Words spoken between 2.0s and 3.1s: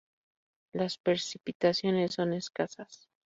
son escasas.